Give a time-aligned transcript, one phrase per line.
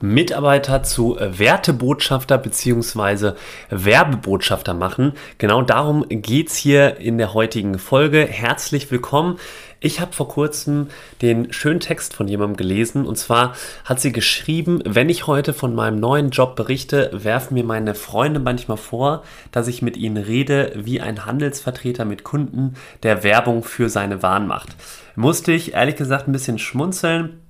[0.00, 3.32] Mitarbeiter zu Wertebotschafter bzw.
[3.70, 5.12] Werbebotschafter machen.
[5.38, 8.24] Genau darum geht es hier in der heutigen Folge.
[8.24, 9.38] Herzlich willkommen.
[9.80, 10.88] Ich habe vor kurzem
[11.20, 15.74] den schönen Text von jemandem gelesen und zwar hat sie geschrieben, wenn ich heute von
[15.74, 19.22] meinem neuen Job berichte, werfen mir meine Freunde manchmal vor,
[19.52, 22.74] dass ich mit ihnen rede wie ein Handelsvertreter mit Kunden,
[23.04, 24.70] der Werbung für seine Waren macht.
[25.16, 27.40] Musste ich ehrlich gesagt ein bisschen schmunzeln,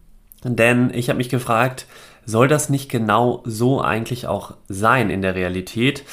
[0.44, 1.86] denn ich habe mich gefragt,
[2.28, 6.04] soll das nicht genau so eigentlich auch sein in der Realität?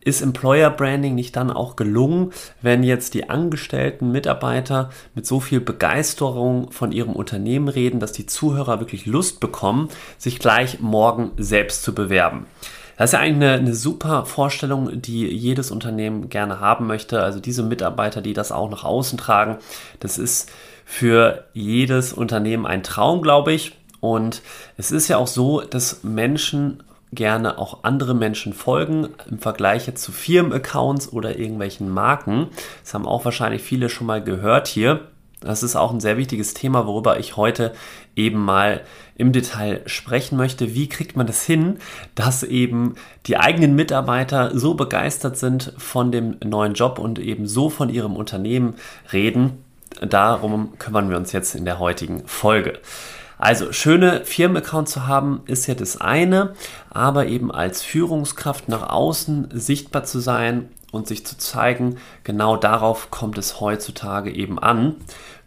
[0.00, 5.60] Ist Employer Branding nicht dann auch gelungen, wenn jetzt die angestellten Mitarbeiter mit so viel
[5.60, 11.84] Begeisterung von ihrem Unternehmen reden, dass die Zuhörer wirklich Lust bekommen, sich gleich morgen selbst
[11.84, 12.46] zu bewerben?
[12.96, 17.22] Das ist ja eigentlich eine, eine, super Vorstellung, die jedes Unternehmen gerne haben möchte.
[17.22, 19.58] Also diese Mitarbeiter, die das auch nach außen tragen,
[20.00, 20.50] das ist
[20.84, 23.76] für jedes Unternehmen ein Traum, glaube ich.
[24.00, 24.42] Und
[24.76, 30.02] es ist ja auch so, dass Menschen gerne auch andere Menschen folgen im Vergleich jetzt
[30.02, 32.48] zu Firmenaccounts oder irgendwelchen Marken.
[32.82, 35.08] Das haben auch wahrscheinlich viele schon mal gehört hier.
[35.40, 37.72] Das ist auch ein sehr wichtiges Thema, worüber ich heute
[38.14, 38.82] eben mal
[39.16, 40.74] im Detail sprechen möchte.
[40.74, 41.78] Wie kriegt man das hin,
[42.14, 42.94] dass eben
[43.26, 48.16] die eigenen Mitarbeiter so begeistert sind von dem neuen Job und eben so von ihrem
[48.16, 48.74] Unternehmen
[49.12, 49.64] reden?
[50.00, 52.78] Darum kümmern wir uns jetzt in der heutigen Folge.
[53.40, 56.52] Also schöne Firmenaccounts zu haben ist ja das eine,
[56.90, 63.10] aber eben als Führungskraft nach außen sichtbar zu sein und sich zu zeigen, genau darauf
[63.10, 64.96] kommt es heutzutage eben an.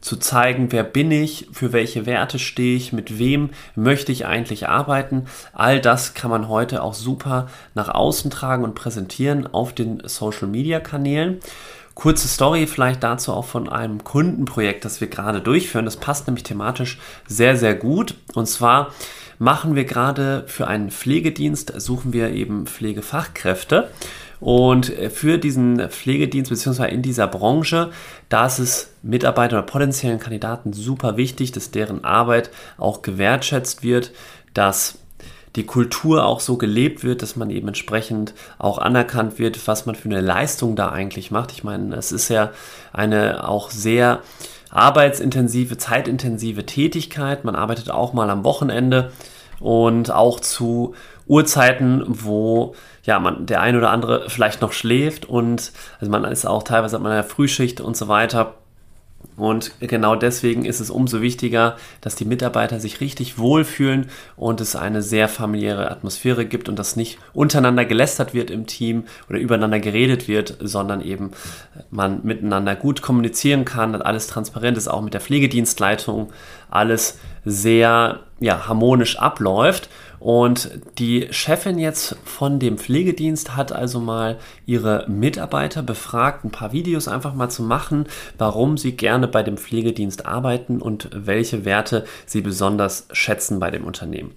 [0.01, 4.67] Zu zeigen, wer bin ich, für welche Werte stehe ich, mit wem möchte ich eigentlich
[4.67, 5.27] arbeiten.
[5.53, 11.41] All das kann man heute auch super nach außen tragen und präsentieren auf den Social-Media-Kanälen.
[11.95, 15.85] Kurze Story vielleicht dazu auch von einem Kundenprojekt, das wir gerade durchführen.
[15.85, 18.15] Das passt nämlich thematisch sehr, sehr gut.
[18.33, 18.91] Und zwar
[19.37, 23.89] machen wir gerade für einen Pflegedienst, suchen wir eben Pflegefachkräfte.
[24.39, 26.89] Und für diesen Pflegedienst bzw.
[26.89, 27.91] in dieser Branche,
[28.27, 34.11] da ist es Mitarbeitern oder potenziellen Kandidaten super wichtig, dass deren Arbeit auch gewertschätzt wird,
[34.53, 34.99] dass
[35.55, 39.95] die Kultur auch so gelebt wird, dass man eben entsprechend auch anerkannt wird, was man
[39.95, 41.51] für eine Leistung da eigentlich macht.
[41.51, 42.51] Ich meine, es ist ja
[42.91, 44.21] eine auch sehr
[44.71, 47.45] arbeitsintensive, zeitintensive Tätigkeit.
[47.45, 49.11] Man arbeitet auch mal am Wochenende
[49.59, 50.95] und auch zu
[51.27, 56.45] Uhrzeiten, wo ja, man, der ein oder andere vielleicht noch schläft und also man ist
[56.45, 58.55] auch teilweise hat man ja Frühschicht und so weiter.
[59.35, 64.75] Und genau deswegen ist es umso wichtiger, dass die Mitarbeiter sich richtig wohlfühlen und es
[64.75, 69.79] eine sehr familiäre Atmosphäre gibt und dass nicht untereinander gelästert wird im Team oder übereinander
[69.79, 71.31] geredet wird, sondern eben
[71.89, 76.31] man miteinander gut kommunizieren kann, dass alles transparent ist, auch mit der Pflegedienstleitung
[76.69, 79.89] alles sehr ja, harmonisch abläuft.
[80.19, 86.71] Und die Chefin jetzt von dem Pflegedienst hat also mal ihre Mitarbeiter befragt, ein paar
[86.71, 88.05] Videos einfach mal zu machen,
[88.37, 93.83] warum sie gerne bei dem Pflegedienst arbeiten und welche Werte sie besonders schätzen bei dem
[93.83, 94.31] Unternehmen.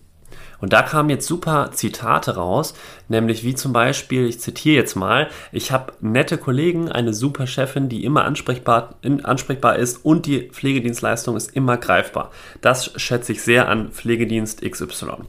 [0.60, 2.74] Und da kamen jetzt super Zitate raus,
[3.08, 7.88] nämlich wie zum Beispiel, ich zitiere jetzt mal, ich habe nette Kollegen, eine super Chefin,
[7.88, 12.30] die immer ansprechbar, ansprechbar ist und die Pflegedienstleistung ist immer greifbar.
[12.60, 15.24] Das schätze ich sehr an Pflegedienst XY.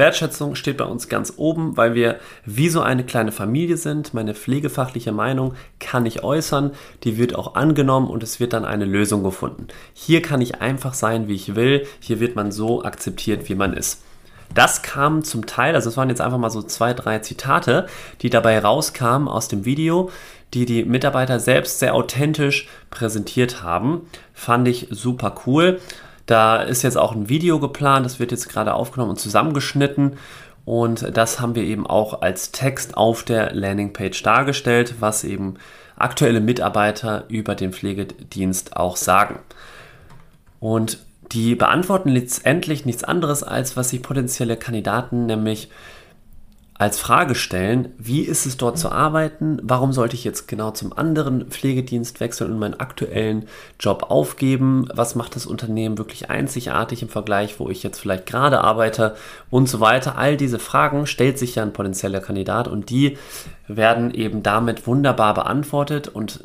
[0.00, 4.14] Wertschätzung steht bei uns ganz oben, weil wir wie so eine kleine Familie sind.
[4.14, 6.72] Meine pflegefachliche Meinung kann ich äußern,
[7.04, 9.68] die wird auch angenommen und es wird dann eine Lösung gefunden.
[9.94, 11.86] Hier kann ich einfach sein, wie ich will.
[12.00, 14.02] Hier wird man so akzeptiert, wie man ist.
[14.54, 17.86] Das kam zum Teil, also es waren jetzt einfach mal so zwei, drei Zitate,
[18.22, 20.10] die dabei rauskamen aus dem Video,
[20.54, 24.08] die die Mitarbeiter selbst sehr authentisch präsentiert haben.
[24.34, 25.78] Fand ich super cool.
[26.30, 30.12] Da ist jetzt auch ein Video geplant, das wird jetzt gerade aufgenommen und zusammengeschnitten.
[30.64, 35.54] Und das haben wir eben auch als Text auf der Landingpage dargestellt, was eben
[35.96, 39.40] aktuelle Mitarbeiter über den Pflegedienst auch sagen.
[40.60, 40.98] Und
[41.32, 45.68] die beantworten letztendlich nichts anderes, als was sich potenzielle Kandidaten nämlich
[46.80, 49.58] als Frage stellen, wie ist es dort zu arbeiten?
[49.62, 53.44] Warum sollte ich jetzt genau zum anderen Pflegedienst wechseln und meinen aktuellen
[53.78, 54.88] Job aufgeben?
[54.94, 59.14] Was macht das Unternehmen wirklich einzigartig im Vergleich, wo ich jetzt vielleicht gerade arbeite
[59.50, 60.16] und so weiter?
[60.16, 63.18] All diese Fragen stellt sich ja ein potenzieller Kandidat und die
[63.68, 66.40] werden eben damit wunderbar beantwortet und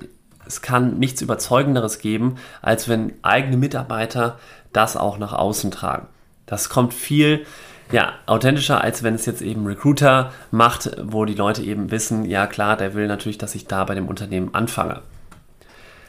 [0.46, 4.38] es kann nichts Überzeugenderes geben, als wenn eigene Mitarbeiter
[4.74, 6.08] das auch nach außen tragen.
[6.46, 7.46] Das kommt viel
[7.92, 12.48] ja, authentischer, als wenn es jetzt eben Recruiter macht, wo die Leute eben wissen, ja
[12.48, 15.02] klar, der will natürlich, dass ich da bei dem Unternehmen anfange.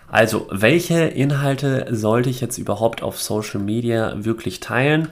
[0.08, 5.08] Also, welche Inhalte sollte ich jetzt überhaupt auf Social Media wirklich teilen?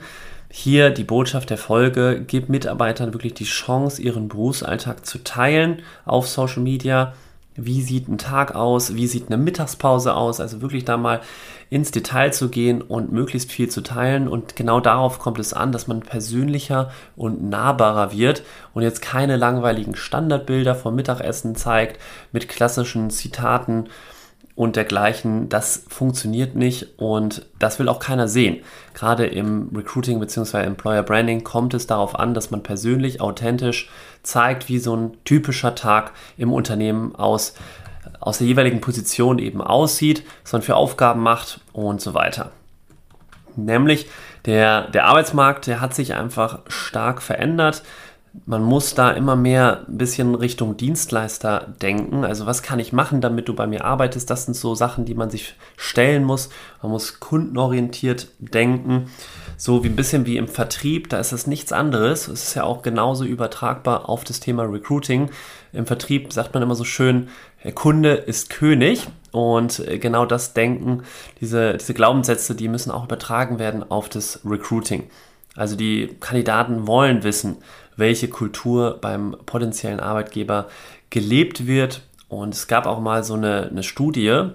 [0.49, 6.27] Hier die Botschaft der Folge, gib Mitarbeitern wirklich die Chance, ihren Berufsalltag zu teilen auf
[6.29, 7.13] Social Media
[7.55, 11.21] wie sieht ein Tag aus, wie sieht eine Mittagspause aus, also wirklich da mal
[11.69, 14.27] ins Detail zu gehen und möglichst viel zu teilen.
[14.27, 18.43] Und genau darauf kommt es an, dass man persönlicher und nahbarer wird
[18.73, 21.99] und jetzt keine langweiligen Standardbilder vom Mittagessen zeigt
[22.31, 23.89] mit klassischen Zitaten
[24.55, 28.63] und dergleichen, das funktioniert nicht und das will auch keiner sehen.
[28.93, 30.63] Gerade im Recruiting bzw.
[30.63, 33.89] Employer Branding kommt es darauf an, dass man persönlich, authentisch
[34.23, 37.53] zeigt, wie so ein typischer Tag im Unternehmen aus,
[38.21, 42.51] aus der jeweiligen Position eben aussieht, was man für Aufgaben macht und so weiter.
[43.57, 44.07] Nämlich
[44.45, 47.83] der, der Arbeitsmarkt, der hat sich einfach stark verändert
[48.45, 52.25] man muss da immer mehr ein bisschen Richtung Dienstleister denken.
[52.25, 54.29] Also was kann ich machen, damit du bei mir arbeitest?
[54.29, 56.49] Das sind so Sachen, die man sich stellen muss.
[56.81, 59.09] Man muss kundenorientiert denken.
[59.57, 62.27] So wie ein bisschen wie im Vertrieb, da ist es nichts anderes.
[62.27, 65.29] Es ist ja auch genauso übertragbar auf das Thema Recruiting.
[65.71, 67.29] Im Vertrieb sagt man immer so schön,
[67.63, 69.07] der Kunde ist König.
[69.31, 71.03] Und genau das Denken,
[71.41, 75.09] diese, diese Glaubenssätze, die müssen auch übertragen werden auf das Recruiting.
[75.55, 77.57] Also die Kandidaten wollen wissen,
[77.95, 80.67] welche Kultur beim potenziellen Arbeitgeber
[81.09, 82.01] gelebt wird.
[82.27, 84.49] Und es gab auch mal so eine, eine Studie,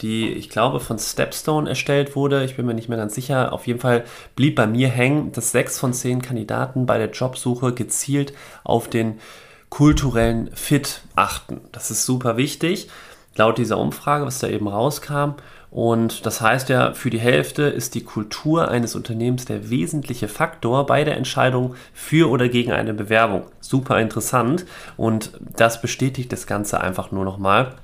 [0.00, 2.44] die ich glaube von Stepstone erstellt wurde.
[2.44, 3.52] Ich bin mir nicht mehr ganz sicher.
[3.52, 4.04] Auf jeden Fall
[4.34, 8.32] blieb bei mir hängen, dass sechs von zehn Kandidaten bei der Jobsuche gezielt
[8.64, 9.20] auf den
[9.68, 11.60] kulturellen Fit achten.
[11.70, 12.88] Das ist super wichtig.
[13.36, 15.36] Laut dieser Umfrage, was da eben rauskam,
[15.72, 20.84] und das heißt ja, für die Hälfte ist die Kultur eines Unternehmens der wesentliche Faktor
[20.84, 23.44] bei der Entscheidung für oder gegen eine Bewerbung.
[23.60, 24.66] Super interessant
[24.98, 27.76] und das bestätigt das Ganze einfach nur nochmal.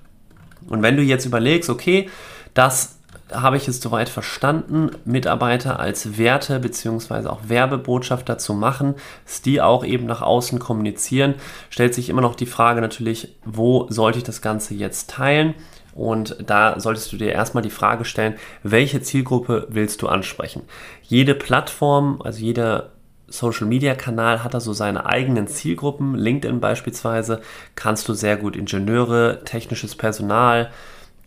[0.69, 2.11] Und wenn du jetzt überlegst, okay,
[2.53, 2.99] das
[3.33, 7.29] habe ich es soweit verstanden, Mitarbeiter als Werte bzw.
[7.29, 11.37] auch Werbebotschafter zu machen, dass die auch eben nach außen kommunizieren,
[11.71, 15.55] stellt sich immer noch die Frage natürlich, wo sollte ich das Ganze jetzt teilen?
[15.99, 20.63] Und da solltest du dir erstmal die Frage stellen, welche Zielgruppe willst du ansprechen?
[21.03, 22.91] Jede Plattform, also jeder
[23.27, 26.15] Social Media Kanal hat da so seine eigenen Zielgruppen.
[26.15, 27.41] LinkedIn beispielsweise
[27.75, 30.71] kannst du sehr gut Ingenieure, technisches Personal,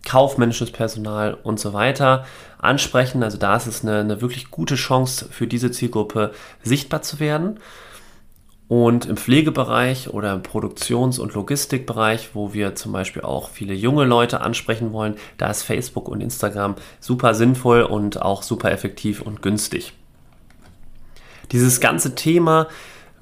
[0.07, 2.25] kaufmännisches Personal und so weiter
[2.57, 3.23] ansprechen.
[3.23, 6.31] Also da ist es eine, eine wirklich gute Chance für diese Zielgruppe
[6.63, 7.59] sichtbar zu werden.
[8.71, 14.05] Und im Pflegebereich oder im Produktions- und Logistikbereich, wo wir zum Beispiel auch viele junge
[14.05, 19.41] Leute ansprechen wollen, da ist Facebook und Instagram super sinnvoll und auch super effektiv und
[19.41, 19.91] günstig.
[21.51, 22.69] Dieses ganze Thema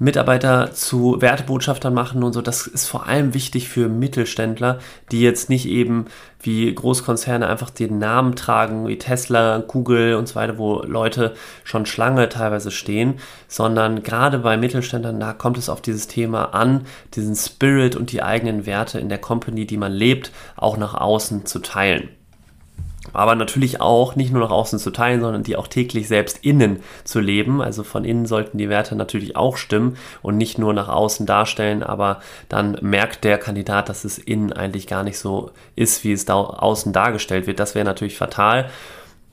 [0.00, 2.40] Mitarbeiter zu Wertebotschaftern machen und so.
[2.40, 4.78] Das ist vor allem wichtig für Mittelständler,
[5.12, 6.06] die jetzt nicht eben
[6.42, 11.84] wie Großkonzerne einfach den Namen tragen, wie Tesla, Google und so weiter, wo Leute schon
[11.84, 17.36] Schlange teilweise stehen, sondern gerade bei Mittelständlern, da kommt es auf dieses Thema an, diesen
[17.36, 21.58] Spirit und die eigenen Werte in der Company, die man lebt, auch nach außen zu
[21.58, 22.08] teilen
[23.12, 26.80] aber natürlich auch nicht nur nach außen zu teilen, sondern die auch täglich selbst innen
[27.04, 27.62] zu leben.
[27.62, 31.82] Also von innen sollten die Werte natürlich auch stimmen und nicht nur nach außen darstellen,
[31.82, 36.24] aber dann merkt der Kandidat, dass es innen eigentlich gar nicht so ist, wie es
[36.24, 37.58] da außen dargestellt wird.
[37.58, 38.70] Das wäre natürlich fatal.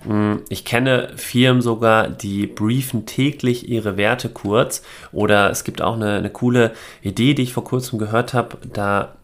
[0.04, 4.84] Hm, ich kenne Firmen sogar, die briefen täglich ihre Werte kurz.
[5.12, 6.72] Oder es gibt auch eine, eine coole
[7.02, 8.58] Idee, die ich vor kurzem gehört habe.
[8.72, 9.17] Da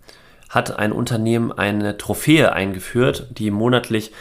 [0.53, 4.11] hat ein Unternehmen eine Trophäe eingeführt, die monatlich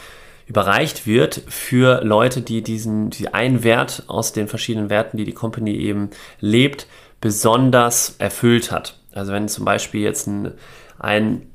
[0.47, 5.35] überreicht wird für Leute, die diesen, die einen Wert aus den verschiedenen Werten, die die
[5.35, 6.11] Company eben
[6.41, 6.87] lebt,
[7.21, 8.99] besonders erfüllt hat.
[9.13, 10.53] Also wenn zum Beispiel jetzt ein,
[10.99, 11.51] ein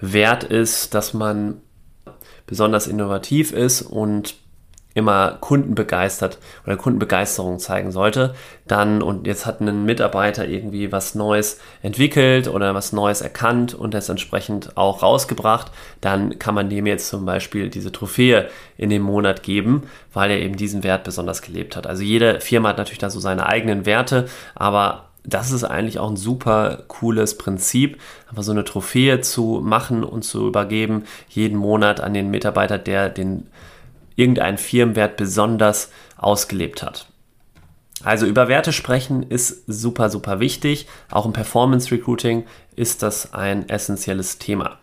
[0.00, 1.60] Wert ist, dass man
[2.46, 4.36] besonders innovativ ist und
[4.96, 8.34] immer kundenbegeistert oder Kundenbegeisterung zeigen sollte,
[8.66, 13.92] dann und jetzt hat ein Mitarbeiter irgendwie was Neues entwickelt oder was Neues erkannt und
[13.92, 18.48] das entsprechend auch rausgebracht, dann kann man dem jetzt zum Beispiel diese Trophäe
[18.78, 19.82] in dem Monat geben,
[20.14, 21.86] weil er eben diesen Wert besonders gelebt hat.
[21.86, 26.08] Also jede Firma hat natürlich da so seine eigenen Werte, aber das ist eigentlich auch
[26.08, 28.00] ein super cooles Prinzip,
[28.30, 33.10] einfach so eine Trophäe zu machen und zu übergeben, jeden Monat an den Mitarbeiter, der
[33.10, 33.46] den
[34.16, 37.06] irgendeinen Firmenwert besonders ausgelebt hat.
[38.02, 40.86] Also über Werte sprechen ist super, super wichtig.
[41.10, 42.44] Auch im Performance Recruiting
[42.74, 44.78] ist das ein essentielles Thema.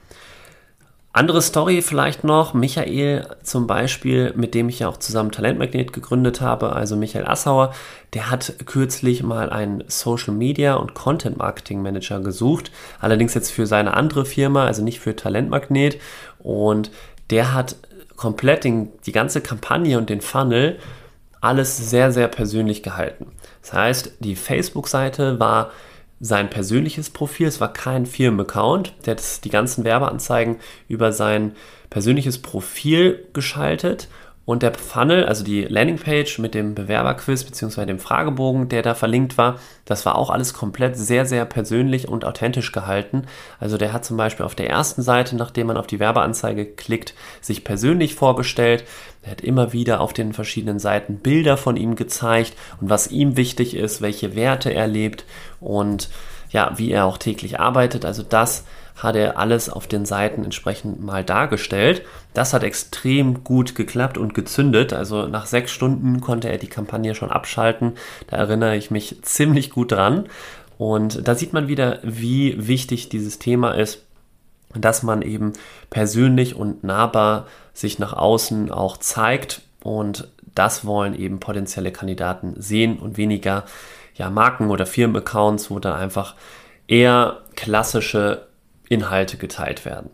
[1.16, 6.42] Andere Story vielleicht noch, Michael zum Beispiel, mit dem ich ja auch zusammen Talentmagnet gegründet
[6.42, 7.72] habe, also Michael Assauer,
[8.16, 13.68] der hat kürzlich mal einen Social Media und Content Marketing Manager gesucht, allerdings jetzt für
[13.68, 16.00] seine andere Firma, also nicht für Talentmagnet
[16.40, 16.90] und
[17.30, 17.76] der hat
[18.16, 20.80] komplett den, die ganze Kampagne und den Funnel
[21.42, 23.28] alles sehr, sehr persönlich gehalten.
[23.62, 25.72] Das heißt, die Facebook-Seite war
[26.22, 27.48] sein persönliches Profil.
[27.48, 28.94] Es war kein Firmenaccount.
[29.06, 31.54] Der hat die ganzen Werbeanzeigen über sein
[31.90, 34.08] persönliches Profil geschaltet.
[34.46, 37.86] Und der Funnel, also die Landingpage mit dem Bewerberquiz bzw.
[37.86, 42.26] dem Fragebogen, der da verlinkt war, das war auch alles komplett sehr, sehr persönlich und
[42.26, 43.24] authentisch gehalten.
[43.60, 47.14] Also der hat zum Beispiel auf der ersten Seite, nachdem man auf die Werbeanzeige klickt,
[47.40, 48.84] sich persönlich vorgestellt.
[49.22, 53.38] Er hat immer wieder auf den verschiedenen Seiten Bilder von ihm gezeigt und was ihm
[53.38, 55.24] wichtig ist, welche Werte er lebt
[55.62, 56.10] und
[56.54, 58.06] ja, wie er auch täglich arbeitet.
[58.06, 58.64] Also das
[58.96, 62.04] hat er alles auf den Seiten entsprechend mal dargestellt.
[62.36, 64.94] Das hat extrem gut geklappt und gezündet.
[64.94, 67.94] Also nach sechs Stunden konnte er die Kampagne schon abschalten.
[68.28, 70.26] Da erinnere ich mich ziemlich gut dran.
[70.78, 74.04] Und da sieht man wieder, wie wichtig dieses Thema ist,
[74.76, 75.54] dass man eben
[75.90, 79.62] persönlich und nahbar sich nach außen auch zeigt.
[79.84, 83.66] Und das wollen eben potenzielle Kandidaten sehen und weniger
[84.16, 86.36] ja, Marken- oder Firmenaccounts, wo dann einfach
[86.88, 88.48] eher klassische
[88.90, 90.10] Inhalte geteilt werden.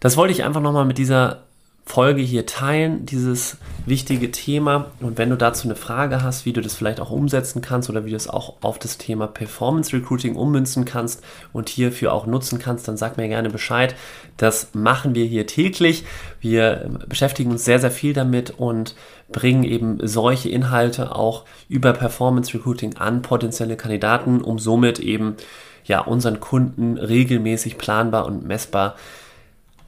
[0.00, 1.47] Das wollte ich einfach nochmal mit dieser
[1.88, 4.90] Folge hier teilen, dieses wichtige Thema.
[5.00, 8.04] Und wenn du dazu eine Frage hast, wie du das vielleicht auch umsetzen kannst oder
[8.04, 12.58] wie du es auch auf das Thema Performance Recruiting ummünzen kannst und hierfür auch nutzen
[12.58, 13.94] kannst, dann sag mir gerne Bescheid.
[14.36, 16.04] Das machen wir hier täglich.
[16.40, 18.94] Wir beschäftigen uns sehr, sehr viel damit und
[19.32, 25.36] bringen eben solche Inhalte auch über Performance Recruiting an potenzielle Kandidaten, um somit eben
[25.84, 28.94] ja, unseren Kunden regelmäßig planbar und messbar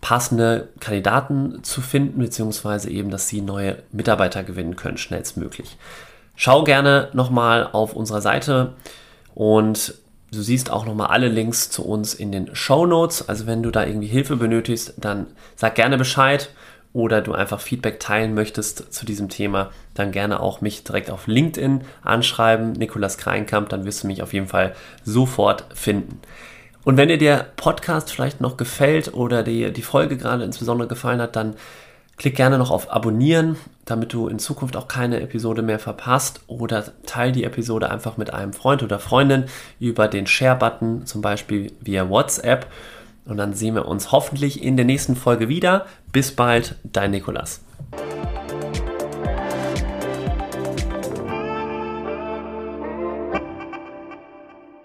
[0.01, 5.77] passende Kandidaten zu finden, beziehungsweise eben, dass sie neue Mitarbeiter gewinnen können, schnellstmöglich.
[6.37, 8.73] Schau gerne nochmal auf unserer Seite
[9.35, 9.95] und
[10.33, 13.29] du siehst auch nochmal alle Links zu uns in den Show Notes.
[13.29, 15.27] Also wenn du da irgendwie Hilfe benötigst, dann
[15.57, 16.51] sag gerne Bescheid
[16.93, 21.27] oder du einfach Feedback teilen möchtest zu diesem Thema, dann gerne auch mich direkt auf
[21.27, 26.21] LinkedIn anschreiben, Nikolas Kreinkamp, dann wirst du mich auf jeden Fall sofort finden.
[26.85, 31.21] Und wenn dir der Podcast vielleicht noch gefällt oder dir die Folge gerade insbesondere gefallen
[31.21, 31.55] hat, dann
[32.17, 33.57] klick gerne noch auf Abonnieren,
[33.87, 38.33] damit du in Zukunft auch keine Episode mehr verpasst oder teile die Episode einfach mit
[38.33, 39.45] einem Freund oder Freundin
[39.79, 42.67] über den Share-Button, zum Beispiel via WhatsApp.
[43.25, 45.87] Und dann sehen wir uns hoffentlich in der nächsten Folge wieder.
[46.13, 47.63] Bis bald, dein Nikolas.